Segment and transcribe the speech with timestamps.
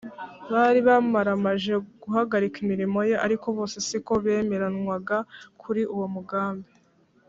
[0.51, 3.15] Bari bamaramaje guhagarika imirimo ye.
[3.25, 5.17] Ariko bose siko bemeranywaga
[5.61, 6.69] kuri uwo mugambi